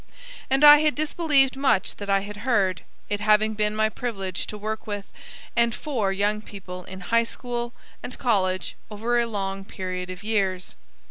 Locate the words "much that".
1.55-2.09